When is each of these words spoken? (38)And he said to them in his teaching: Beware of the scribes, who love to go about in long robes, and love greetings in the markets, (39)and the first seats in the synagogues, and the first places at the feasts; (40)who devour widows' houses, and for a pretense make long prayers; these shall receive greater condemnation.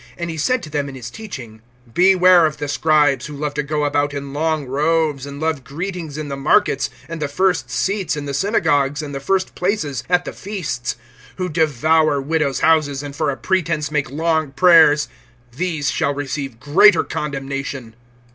(38)And 0.19 0.29
he 0.31 0.37
said 0.37 0.63
to 0.63 0.69
them 0.71 0.89
in 0.89 0.95
his 0.95 1.11
teaching: 1.11 1.61
Beware 1.93 2.47
of 2.47 2.57
the 2.57 2.67
scribes, 2.67 3.27
who 3.27 3.35
love 3.35 3.53
to 3.53 3.61
go 3.61 3.83
about 3.83 4.15
in 4.15 4.33
long 4.33 4.65
robes, 4.65 5.27
and 5.27 5.39
love 5.39 5.63
greetings 5.63 6.17
in 6.17 6.27
the 6.27 6.35
markets, 6.35 6.89
(39)and 7.07 7.19
the 7.19 7.27
first 7.27 7.69
seats 7.69 8.17
in 8.17 8.25
the 8.25 8.33
synagogues, 8.33 9.03
and 9.03 9.13
the 9.13 9.19
first 9.19 9.53
places 9.53 10.03
at 10.09 10.25
the 10.25 10.33
feasts; 10.33 10.95
(40)who 11.37 11.53
devour 11.53 12.19
widows' 12.19 12.61
houses, 12.61 13.03
and 13.03 13.15
for 13.15 13.29
a 13.29 13.37
pretense 13.37 13.91
make 13.91 14.09
long 14.09 14.49
prayers; 14.53 15.07
these 15.55 15.91
shall 15.91 16.15
receive 16.15 16.59
greater 16.59 17.03
condemnation. 17.03 17.93